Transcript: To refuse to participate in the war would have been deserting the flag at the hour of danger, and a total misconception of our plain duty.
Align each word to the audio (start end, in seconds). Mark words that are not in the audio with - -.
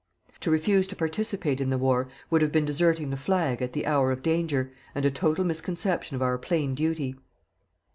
To 0.39 0.49
refuse 0.49 0.87
to 0.87 0.95
participate 0.95 1.61
in 1.61 1.69
the 1.69 1.77
war 1.77 2.09
would 2.31 2.41
have 2.41 2.51
been 2.51 2.65
deserting 2.65 3.11
the 3.11 3.15
flag 3.17 3.61
at 3.61 3.73
the 3.73 3.85
hour 3.85 4.11
of 4.11 4.23
danger, 4.23 4.71
and 4.95 5.05
a 5.05 5.11
total 5.11 5.43
misconception 5.45 6.15
of 6.15 6.23
our 6.23 6.39
plain 6.39 6.73
duty. 6.73 7.17